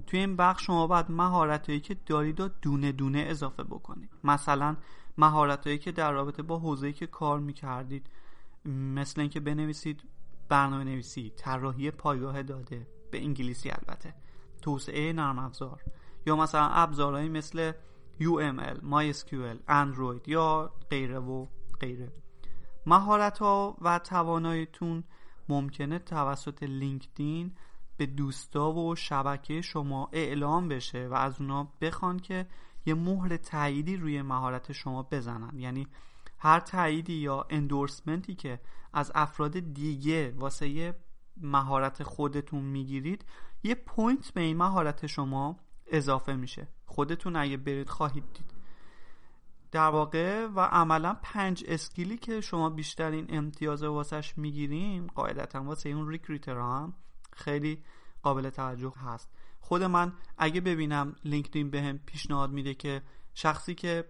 توی 0.08 0.20
این 0.20 0.36
بخش 0.36 0.66
شما 0.66 0.88
باید 0.88 1.12
مهارت 1.12 1.84
که 1.84 1.98
دارید 2.06 2.40
و 2.40 2.50
دونه 2.62 2.92
دونه 2.92 3.26
اضافه 3.28 3.64
بکنید. 3.64 4.10
مثلا 4.24 4.76
مهارت 5.18 5.82
که 5.82 5.92
در 5.92 6.12
رابطه 6.12 6.44
با 6.44 6.60
حوزه‌ای 6.60 6.94
که 6.94 7.08
کار 7.08 7.40
می‌کردید 7.40 8.10
مثل 8.66 9.22
اینکه 9.22 9.40
بنویسید 9.40 10.04
برنامه 10.50 10.84
نویسی 10.84 11.34
طراحی 11.36 11.92
پایگاه 11.92 12.44
داده 12.44 12.88
به 13.12 13.24
انگلیسی 13.24 13.70
البته 13.70 14.14
توسعه 14.62 15.14
نرم 15.14 15.40
افزار. 15.40 15.84
یا 16.26 16.36
مثلا 16.36 16.68
ابزارهایی 16.70 17.30
مثل 17.30 17.72
UML, 18.20 18.78
MySQL, 18.92 19.58
اندروید 19.68 20.28
یا 20.28 20.74
غیره 20.90 21.20
و 21.20 21.46
غیره. 21.80 22.12
مهارت 22.86 23.38
ها 23.38 23.78
و 23.82 24.00
تواناییتون 24.00 25.04
ممکنه 25.50 26.00
توسط 26.00 26.64
لینکدین 26.64 27.52
به 27.98 28.06
دوستا 28.06 28.74
و 28.74 28.96
شبکه 28.96 29.62
شما 29.62 30.10
اعلام 30.12 30.68
بشه 30.68 31.08
و 31.08 31.14
از 31.14 31.42
اونا 31.42 31.74
بخوان 31.82 32.20
که 32.20 32.48
یه 32.86 32.94
مهر 32.94 33.38
تاییدی 33.38 33.98
روی 33.98 34.22
مهارت 34.22 34.72
شما 34.72 35.04
بزنن. 35.04 35.60
یعنی 35.60 35.88
هر 36.38 36.60
تاییدی 36.60 37.14
یا 37.14 37.46
endorsement 37.50 38.29
ی 38.29 38.36
که 38.36 38.60
از 38.94 39.12
افراد 39.16 39.60
دیگه 39.60 40.34
واسه 40.38 40.70
یه 40.70 40.96
مهارت 41.38 42.04
خودتون 42.04 42.62
می‌گیرید 42.62 43.26
یه 43.64 43.76
point 43.76 44.34
به 44.34 44.42
این 44.42 44.58
مهارت 44.58 45.06
شما 45.08 45.60
اضافه 45.88 46.36
میشه. 46.36 46.68
خودتون 46.86 47.36
اگه 47.36 47.58
برید 47.58 47.90
خواهید 47.90 48.24
دید. 48.34 48.54
در 49.72 49.90
واقع 49.90 50.46
و 50.46 50.60
عملا 50.60 51.18
پنج 51.24 51.64
skill 51.68 52.09
ی 52.09 52.18
که 52.18 52.42
شما 52.42 52.70
بیشترین 52.70 53.26
امتیاز 53.30 53.84
واسش 53.84 54.38
می‌گیریم 54.38 55.08
قاعدتا 55.08 55.64
واسه 55.64 55.90
اون 55.90 56.10
recruiter 56.10 56.58
هم 56.58 56.94
خیلی 57.36 57.84
قابل 58.24 58.50
توجه 58.50 58.94
هست. 58.98 59.30
خود 59.60 59.84
من 59.84 60.14
اگه 60.38 60.62
ببینم 60.62 61.16
لینکدین 61.24 61.70
بهم 61.70 61.98
پیشنهاد 61.98 62.52
میده 62.52 62.74
که 62.74 63.02
شخصی 63.34 63.76
که 63.76 64.06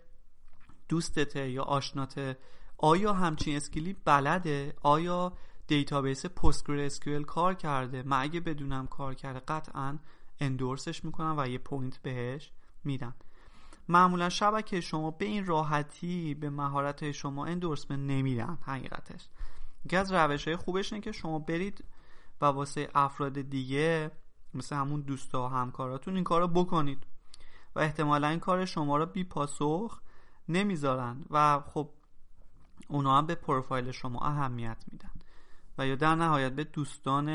دوستته 0.90 1.50
یا 1.50 1.64
آشناته 1.64 2.38
آیا 2.78 3.14
همچین 3.14 3.56
skill 3.56 3.89
ی 3.89 3.96
بلده؟ 4.06 4.74
آیا 4.82 5.34
database 5.68 6.26
PostgreSQL 6.26 7.24
کار 7.24 7.54
کرده؟ 7.54 8.04
من 8.04 8.22
اگه 8.22 8.40
بدونم 8.40 8.88
کار 8.88 9.14
کرده 9.14 9.40
قطعا 9.40 10.00
endorse 10.40 10.91
ش 10.91 11.06
می‌کنم 11.06 11.36
و 11.38 11.48
یه 11.48 11.58
point 11.58 11.98
بهش 11.98 12.52
میدم 12.84 13.16
معمولا 13.90 14.30
شبکه 14.30 14.82
شما 14.82 15.12
به 15.12 15.26
این 15.26 15.46
راحتی 15.46 16.34
به 16.34 16.50
مهارت 16.50 17.12
شما 17.12 17.46
endorsement 17.46 18.00
نمیدن 18.00 18.58
حقیقتش. 18.62 19.30
یکی 19.86 19.96
از 19.96 20.12
روش 20.12 20.48
های 20.48 20.58
خوبش 20.58 20.94
اینه 20.94 21.04
که 21.04 21.12
شما 21.12 21.40
برید 21.40 21.84
و 22.42 22.46
واسه 22.46 22.90
افراد 22.96 23.42
دیگه 23.42 24.12
مثل 24.54 24.76
همون 24.76 25.02
دوستا 25.02 25.46
و 25.46 25.48
همکاراتون 25.48 26.16
این 26.16 26.24
کار 26.24 26.42
رو 26.42 26.48
بکنید. 26.48 27.04
و 27.76 27.80
احتمالا 27.80 28.28
این 28.28 28.40
کار 28.40 28.66
شما 28.66 28.98
رو 28.98 29.06
بی 29.06 29.24
پاسخ 29.24 30.02
نمی‌ذارن. 30.50 31.26
و 31.30 31.60
خب 31.60 31.90
اونا 32.88 33.18
هم 33.18 33.26
به 33.26 33.36
پروفایل 33.36 33.92
شما 33.92 34.20
اهمیت 34.20 34.84
میدن. 34.92 35.12
و 35.78 35.88
یا 35.88 35.96
در 35.96 36.16
نهایت 36.16 36.52
به 36.52 36.64
دوستان 36.64 37.26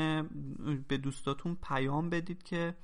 به 0.87 0.97
دوستاتون 0.97 1.57
پیام 1.63 2.09
بدید 2.09 2.43
که 2.43 2.75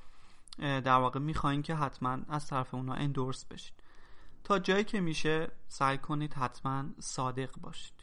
در 0.59 0.97
واقع 0.97 1.19
می‌خواین 1.19 1.61
که 1.61 1.75
حتما 1.75 2.17
از 2.29 2.47
طرف 2.47 2.73
اونا 2.73 2.93
اندورس 2.93 3.45
بشید. 3.45 3.73
تا 4.43 4.59
جایی 4.59 4.83
که 4.83 5.01
میشه 5.01 5.51
سعی 5.67 5.97
کنید 5.97 6.33
حتما 6.33 6.83
صادق 6.99 7.49
باشید. 7.61 7.96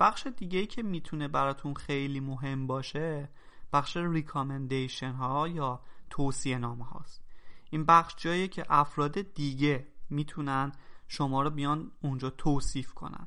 بخش 0.00 0.26
دیگه 0.26 0.58
ای 0.58 0.66
که 0.66 0.82
می‌تونه 0.82 1.28
براتون 1.28 1.74
خیلی 1.74 2.20
مهم 2.20 2.66
باشه 2.66 3.28
بخش 3.72 3.96
ریکامندیشن 3.96 5.12
ها 5.12 5.48
یا 5.48 5.80
توصیه 6.10 6.58
نامه 6.58 6.84
هاست. 6.84 7.22
این 7.70 7.84
بخش 7.84 8.14
جاییه 8.16 8.48
که 8.48 8.64
افراد 8.68 9.34
دیگه 9.34 9.86
می‌تونن 10.10 10.72
شما 11.08 11.42
رو 11.42 11.50
بیان 11.50 11.90
اونجا 12.02 12.30
توصیف 12.30 12.94
کنن 12.94 13.26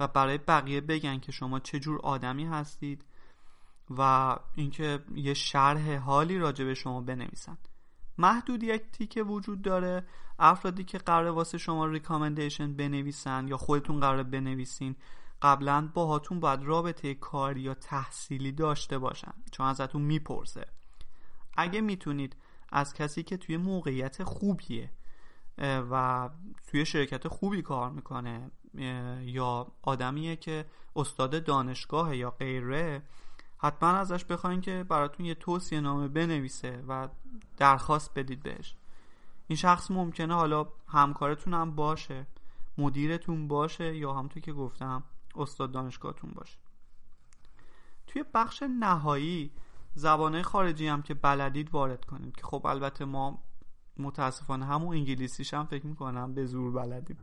و 0.00 0.08
برای 0.08 0.38
بقیه 0.38 0.80
بگن 0.80 1.18
که 1.18 1.32
شما 1.32 1.60
چه 1.60 1.80
جور 1.80 2.00
آدمی 2.00 2.44
هستید 2.44 3.04
و 3.90 4.36
اینکه 4.54 5.04
یه 5.14 5.34
شرح 5.34 5.96
حالی 5.96 6.38
راجع 6.38 6.64
به 6.64 6.74
شما 6.74 7.00
بنویسن. 7.00 7.58
محدودیتی 8.18 9.06
که 9.06 9.22
وجود 9.22 9.62
داره 9.62 10.06
افرادی 10.38 10.84
که 10.84 10.98
قرار 10.98 11.30
واسه 11.30 11.58
شما 11.58 11.86
ریکامندیشن 11.86 12.76
بنویسن 12.76 13.48
یا 13.48 13.56
خودتون 13.56 14.00
قرار 14.00 14.22
بنویسین 14.22 14.96
قبلا 15.44 15.90
باهاتون 15.94 16.40
باید 16.40 16.62
رابطه 16.62 17.14
کاری 17.14 17.60
یا 17.60 17.74
تحصیلی 17.74 18.52
داشته 18.52 18.98
باشن. 18.98 19.32
چون 19.52 19.66
ازتون 19.66 20.02
می‌پرسه. 20.02 20.66
اگه 21.56 21.80
می‌تونید 21.80 22.36
از 22.72 22.94
کسی 22.94 23.22
که 23.22 23.36
توی 23.36 23.56
موقعیت 23.56 24.24
خوبیه 24.24 24.90
و 25.58 26.28
توی 26.66 26.86
شرکت 26.86 27.28
خوبی 27.28 27.62
کار 27.62 27.90
می‌کنه 27.90 28.50
یا 29.22 29.66
آدمیه 29.82 30.36
که 30.36 30.64
استاد 30.96 31.44
دانشگاه 31.44 32.16
یا 32.16 32.30
غیره 32.30 33.02
حتما 33.58 33.88
ازش 33.88 34.24
بخواین 34.24 34.60
که 34.60 34.84
براتون 34.88 35.26
یه 35.26 35.34
توصیه 35.34 35.80
نامه 35.80 36.08
بنویسه 36.08 36.84
و 36.88 37.08
درخواست 37.56 38.14
بدید 38.14 38.42
بهش. 38.42 38.76
این 39.48 39.56
شخص 39.56 39.90
ممکنه 39.90 40.34
حالا 40.34 40.66
همکارتون 40.88 41.54
هم 41.54 41.74
باشه 41.74 42.26
مدیرتون 42.78 43.48
باشه 43.48 43.96
یا 43.96 44.12
همونطور 44.12 44.42
که 44.42 44.52
گفتم 44.52 45.02
استاد 45.36 45.72
دانشگاهتون 45.72 46.30
باشه. 46.30 46.58
توی 48.06 48.24
بخش 48.34 48.62
نهایی 48.62 49.52
زبانه 49.94 50.42
خارجی 50.42 50.86
هم 50.86 51.02
که 51.02 51.14
بلدید 51.14 51.70
وارد 51.70 52.04
کنید 52.04 52.36
که 52.36 52.42
خب 52.42 52.66
البته 52.66 53.04
ما 53.04 53.42
متاسفانه 53.96 54.66
همون 54.66 54.96
انگلیسیش 54.96 55.54
هم 55.54 55.66
فکر 55.66 55.86
می‌کنم 55.86 56.34
به 56.34 56.46
زور 56.46 56.72
بلدید 56.72 57.20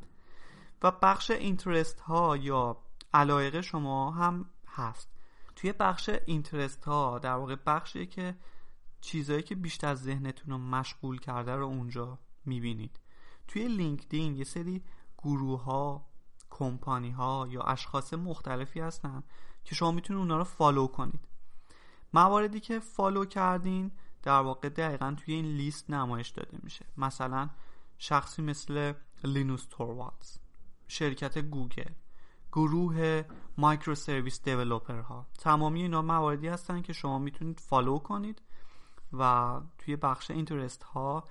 و 0.81 0.91
بخش 0.91 1.31
اینترست 1.31 1.99
ها 1.99 2.37
یا 2.37 2.77
علایق 3.13 3.61
شما 3.61 4.11
هم 4.11 4.45
هست. 4.67 5.09
توی 5.55 5.71
بخش 5.71 6.09
اینترست 6.25 6.85
ها 6.85 7.19
در 7.19 7.33
واقع 7.33 7.55
بخشی 7.65 8.05
که 8.05 8.35
چیزهایی 9.01 9.43
که 9.43 9.55
بیشتر 9.55 9.95
ذهنتون 9.95 10.53
رو 10.53 10.57
مشغول 10.57 11.19
کرده 11.19 11.55
رو 11.55 11.65
اونجا 11.65 12.19
می‌بینید. 12.45 12.99
توی 13.47 13.67
لینکدین 13.67 14.35
یه 14.35 14.43
سری 14.43 14.83
گروه 15.17 15.63
ها 15.63 16.10
کمپانی 16.51 17.11
ها 17.11 17.47
یا 17.49 17.61
اشخاص 17.61 18.13
مختلفی 18.13 18.79
هستن 18.79 19.23
که 19.63 19.75
شما 19.75 19.91
می‌تونید 19.91 20.19
اونا 20.19 20.37
رو 20.37 20.43
follow 20.43 20.87
کنید. 20.87 21.27
مواردی 22.13 22.59
که 22.59 22.79
follow 22.79 23.25
کردین 23.25 23.91
در 24.23 24.39
واقع 24.39 24.69
دقیقا 24.69 25.15
توی 25.17 25.33
این 25.33 25.45
لیست 25.45 25.89
نمایش 25.89 26.29
داده 26.29 26.57
میشه. 26.63 26.85
مثلا 26.97 27.49
شخصی 27.97 28.41
مثل 28.41 28.93
لینوس 29.23 29.67
توروالز 29.69 30.37
شرکت 30.87 31.37
گوگل 31.37 31.91
گروه 32.51 33.23
microservice 33.57 34.43
developer 34.43 34.99
ها 34.99 35.27
تمامی 35.39 35.81
اینا 35.81 36.01
مواردی 36.01 36.47
هستن 36.47 36.81
که 36.81 36.93
شما 36.93 37.19
می‌تونید 37.19 37.59
follow 37.59 37.99
کنید 37.99 38.41
و 39.13 39.61
توی 39.77 39.95
بخش 39.95 40.31
اینترست 40.31 40.83
ها 40.83 41.27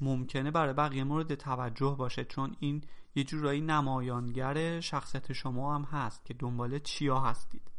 ممکنه 0.00 0.50
برای 0.50 0.72
بقیه 0.72 1.04
مورد 1.04 1.34
توجه 1.34 1.96
باشه 1.98 2.24
چون 2.24 2.56
این 2.60 2.84
یه 3.14 3.24
جورایی 3.24 3.60
نمایانگر 3.60 4.80
شخصیت 4.80 5.32
شما 5.32 5.74
هم 5.74 5.82
هست 5.82 6.24
که 6.24 6.34
دنبال 6.34 6.78
چیا 6.78 7.20
هستید. 7.20 7.70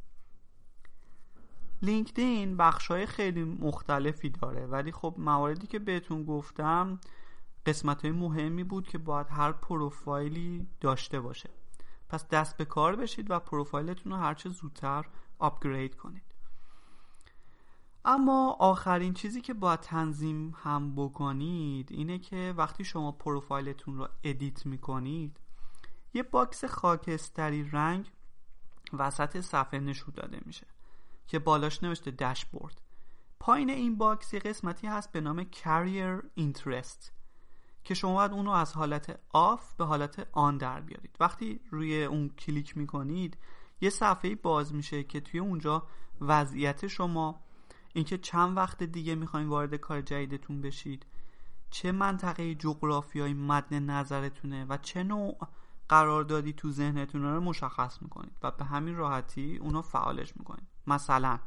لینکدین 1.82 2.58
بخش 2.58 2.88
های 2.88 3.06
خیلی 3.06 3.43
مختلفی 3.43 4.30
داره 4.30 4.65
ولی 4.65 4.91
خب 4.91 5.15
مواردی 5.17 5.67
که 5.67 5.80
بهتون 5.80 6.24
گفتم 6.24 7.00
قسمت 7.65 8.02
های 8.02 8.12
مهمی 8.12 8.63
بود 8.63 8.88
که 8.88 8.98
باید 8.98 9.28
هر 9.30 9.52
پروفایلی 9.52 10.67
داشته 10.82 11.19
باشه. 11.19 11.50
پس 12.10 12.28
دست 12.28 12.58
به 12.58 12.65
کار 12.65 12.96
بشید 12.96 13.32
و 13.32 13.39
پروفایلتون 13.39 14.12
رو 14.12 14.17
هرچه 14.17 14.50
زودتر 14.50 15.06
upgrade 15.39 15.95
کنید. 15.96 16.33
اما 18.06 18.52
آخرین 18.60 19.13
چیزی 19.13 19.42
که 19.42 19.54
باید 19.54 19.80
تنظیم 19.80 20.56
هم 20.63 20.96
بکنید 20.96 21.92
اینه 21.92 22.20
که 22.20 22.54
وقتی 22.58 22.84
شما 22.84 23.12
پروفایلتون 23.12 23.98
رو 23.98 24.08
edit 24.23 24.65
می‌کنید 24.66 25.39
یه 26.13 26.24
box 26.23 26.65
خاکستری 26.66 27.70
رنگ 27.70 28.12
وسط 28.94 29.39
صفحه 29.39 29.80
نشون 29.80 30.13
داده 30.18 30.39
میشه 30.46 30.68
که 31.28 31.39
بالاش 31.39 31.84
نوشته 31.84 32.12
داشبورد 32.12 32.82
پایین 33.39 33.70
این 33.70 33.98
box 33.97 34.34
یه 34.34 34.39
قسمتی 34.39 34.88
هست 34.88 35.12
به 35.12 35.22
نام 35.22 35.44
Career 35.43 36.23
Interest 36.39 37.12
که 37.84 37.94
شما 37.94 38.13
باید 38.13 38.32
اون 38.32 38.46
رو 38.46 38.52
از 38.52 38.74
حالت 38.74 39.20
off 39.30 39.73
به 39.74 39.86
حالت 39.86 40.28
on 40.32 40.58
در 40.58 40.82
بیارید. 40.82 41.16
وقتی 41.20 41.60
روی 41.72 42.04
اون 42.04 42.30
کلیک 42.30 42.78
می‌کنید 42.78 43.38
یه 43.82 43.89
صفحه 43.89 44.36
باز 44.36 44.74
میشه 44.74 45.04
که 45.04 45.20
توی 45.20 45.39
اونجا 45.39 45.88
وضعیت 46.22 46.88
شما 46.88 47.42
اینکه 47.93 48.17
چند 48.17 48.58
وقت 48.58 48.84
دیگه 48.84 49.15
می‌خواین 49.15 49.47
وارد 49.47 49.75
کار 49.75 50.01
جدیدتون 50.01 50.62
بشید. 50.62 51.06
چه 51.69 51.91
منطقه 51.91 52.56
جغرافیایی 52.56 53.34
مد 53.34 53.73
نظرتونه 53.73 54.65
و 54.65 54.77
چه 54.77 55.03
نوع 55.03 55.38
قراردادی 55.89 56.53
تو 56.53 56.71
ذهنتون 56.71 57.23
رو 57.23 57.41
مشخص 57.41 58.01
می‌کنید 58.01 58.32
و 58.43 58.51
به 58.51 58.65
همین 58.65 58.95
راحتی 58.95 59.58
اونو 59.58 59.82
فعالش 59.82 60.38
می‌کنید. 60.38 60.67
مثلا 60.88 61.39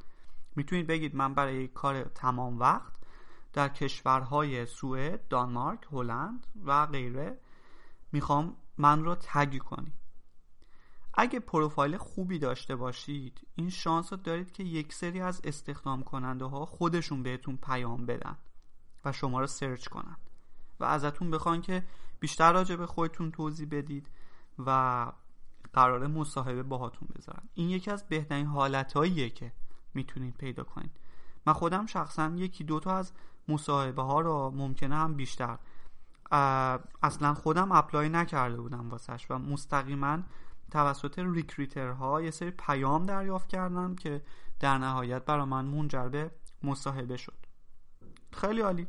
می‌تونید 0.56 0.86
بگید 0.86 1.16
من 1.16 1.34
برای 1.34 1.68
کار 1.68 2.02
تمام 2.02 2.58
وقت 2.58 2.92
در 3.52 3.68
کشورهای 3.68 4.66
سوئد، 4.66 5.28
دانمارک، 5.28 5.80
هلند 5.92 6.46
و 6.64 6.86
غیره 6.86 7.38
می‌خوام 8.12 8.56
من 8.78 9.04
رو 9.04 9.14
تگ 9.14 9.58
کنی. 9.58 9.92
اگه 11.16 11.40
پروفایل 11.40 11.96
خوبی 11.96 12.38
داشته 12.38 12.76
باشید 12.76 13.40
این 13.54 13.70
شانس 13.70 14.12
رو 14.12 14.18
دارید 14.18 14.52
که 14.52 14.62
یک 14.62 14.92
سری 14.92 15.20
از 15.20 15.40
استخدام 15.44 16.02
کننده 16.02 16.44
ها 16.44 16.66
خودشون 16.66 17.22
بهتون 17.22 17.56
پیام 17.56 18.06
بدن 18.06 18.36
و 19.04 19.12
شما 19.12 19.40
رو 19.40 19.46
سرچ 19.46 19.88
کنن 19.88 20.16
و 20.80 20.84
ازتون 20.84 21.30
بخوان 21.30 21.62
که 21.62 21.84
بیشتر 22.20 22.52
راجع 22.52 22.76
به 22.76 22.86
خودتون 22.86 23.30
توضیح 23.30 23.68
بدید 23.70 24.10
و 24.66 25.12
قرار 25.72 26.06
مصاحبه 26.06 26.62
باهاتون 26.62 27.08
بذارن. 27.16 27.42
این 27.54 27.70
یکی 27.70 27.90
از 27.90 28.08
بهترین 28.08 28.46
حالتهاییه 28.46 29.30
که 29.30 29.52
می‌تونید 29.94 30.34
پیدا 30.34 30.64
کنید. 30.64 30.90
من 31.46 31.52
خودم 31.52 31.86
شخصا 31.86 32.32
یکی 32.36 32.64
دوتا 32.64 32.96
از 32.96 33.12
مصاحبه 33.48 34.02
ها 34.02 34.20
رو 34.20 34.50
ممکنه 34.50 34.94
هم 34.94 35.14
بیشتر 35.14 35.58
اصلا 37.02 37.34
خودم 37.34 37.72
apply 37.72 38.08
نکرده 38.08 38.60
بودم 38.60 38.90
واسش 38.90 39.26
و 39.30 39.38
مستقیما 39.38 40.18
توسط 40.70 41.18
recruiter 41.18 41.90
ها 41.90 42.22
یه 42.22 42.30
سری 42.30 42.50
پیام 42.50 43.02
دریافت 43.02 43.48
کردم 43.48 43.94
که 43.94 44.22
در 44.60 44.78
نهایت 44.78 45.24
برای 45.24 45.44
من 45.44 45.64
منجر 45.64 46.08
به 46.08 46.30
مصاحبه 46.62 47.16
شد. 47.16 47.46
خیلی 48.32 48.60
عالی. 48.60 48.88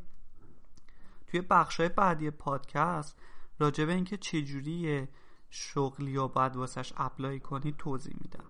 توی 1.28 1.42
بخشای 1.42 1.90
بعدی 1.90 2.32
پادکست 2.32 3.20
راجع 3.60 3.86
به 3.86 3.94
اینکه 3.94 4.18
چجوری 4.18 5.08
شغلی 5.50 6.12
یا 6.12 6.28
باید 6.28 6.56
واسش 6.56 6.94
apply 6.98 7.40
کنی 7.40 7.76
توضیح 7.78 8.16
میدم. 8.22 8.44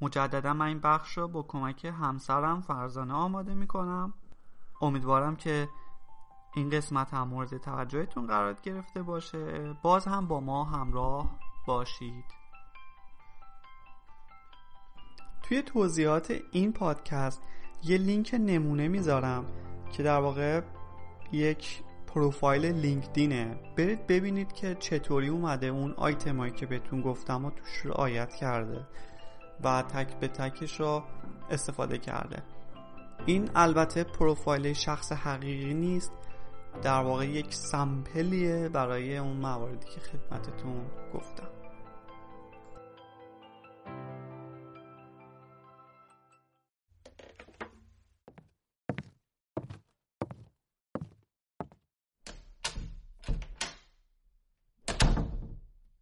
مجددا 0.00 0.54
من 0.54 0.66
این 0.66 0.80
بخش 0.80 1.18
رو 1.18 1.28
با 1.28 1.42
کمک 1.42 1.84
همسرم 1.84 2.60
فرزانه 2.60 3.14
آماده 3.14 3.54
می‌کنم. 3.54 4.14
امیدوارم 4.80 5.36
که 5.36 5.68
این 6.54 6.70
قسمت 6.70 7.14
هم 7.14 7.28
مورد 7.28 7.56
توجهتون 7.56 8.26
قرار 8.26 8.54
گرفته 8.62 9.02
باشه. 9.02 9.72
باز 9.82 10.06
هم 10.06 10.26
با 10.26 10.40
ما 10.40 10.64
همراه 10.64 11.38
باشید. 11.68 12.24
توی 15.42 15.62
توضیحات 15.62 16.34
این 16.52 16.72
پادکست 16.72 17.42
یه 17.84 17.98
لینک 17.98 18.34
نمونه 18.34 18.88
می‌ذارم 18.88 19.46
که 19.92 20.02
در 20.02 20.18
واقع 20.20 20.60
یک 21.32 21.82
پروفایل 22.06 22.66
لینکدینه. 22.66 23.56
برید 23.76 24.06
ببینید 24.06 24.52
که 24.52 24.74
چطوری 24.74 25.28
اومده 25.28 25.66
اون 25.66 25.92
آیتمایی 25.92 26.52
که 26.52 26.66
بهتون 26.66 27.00
گفتم 27.00 27.44
و 27.44 27.50
توش 27.50 27.86
رعایت 27.86 28.34
کرده 28.34 28.86
و 29.64 29.82
تک 29.82 30.20
به 30.20 30.28
تکش 30.28 30.80
رو 30.80 31.02
استفاده 31.50 31.98
کرده. 31.98 32.42
این 33.26 33.50
البته 33.54 34.04
پروفایل 34.04 34.72
شخص 34.72 35.12
حقیقی 35.12 35.74
نیست 35.74 36.12
در 36.82 37.02
واقع 37.02 37.26
یک 37.26 37.54
سمپلیه 37.54 38.68
برای 38.68 39.18
اون 39.18 39.36
مواردی 39.36 39.86
که 39.86 40.00
خدمتتون 40.00 40.86
گفتم. 41.14 41.57